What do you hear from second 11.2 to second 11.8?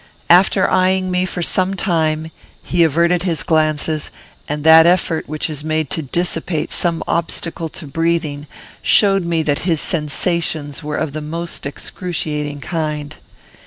most